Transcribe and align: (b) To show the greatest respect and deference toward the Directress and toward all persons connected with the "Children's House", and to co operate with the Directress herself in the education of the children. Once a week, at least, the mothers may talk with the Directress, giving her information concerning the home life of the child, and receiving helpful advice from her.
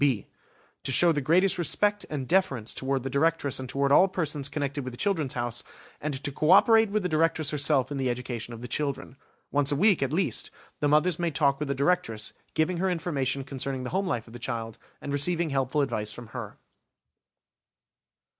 (b) 0.03 0.25
To 0.81 0.91
show 0.91 1.11
the 1.11 1.21
greatest 1.21 1.59
respect 1.59 2.07
and 2.09 2.27
deference 2.27 2.73
toward 2.73 3.03
the 3.03 3.09
Directress 3.11 3.59
and 3.59 3.69
toward 3.69 3.91
all 3.91 4.07
persons 4.07 4.49
connected 4.49 4.83
with 4.83 4.93
the 4.93 4.97
"Children's 4.97 5.33
House", 5.35 5.63
and 6.01 6.15
to 6.23 6.31
co 6.31 6.49
operate 6.49 6.89
with 6.89 7.03
the 7.03 7.07
Directress 7.07 7.51
herself 7.51 7.91
in 7.91 7.97
the 7.97 8.09
education 8.09 8.51
of 8.51 8.63
the 8.63 8.67
children. 8.67 9.15
Once 9.51 9.71
a 9.71 9.75
week, 9.75 10.01
at 10.01 10.11
least, 10.11 10.49
the 10.79 10.87
mothers 10.87 11.19
may 11.19 11.29
talk 11.29 11.59
with 11.59 11.67
the 11.67 11.75
Directress, 11.75 12.33
giving 12.55 12.77
her 12.77 12.89
information 12.89 13.43
concerning 13.43 13.83
the 13.83 13.91
home 13.91 14.07
life 14.07 14.25
of 14.25 14.33
the 14.33 14.39
child, 14.39 14.79
and 15.01 15.13
receiving 15.13 15.51
helpful 15.51 15.81
advice 15.81 16.11
from 16.11 16.29
her. 16.29 16.57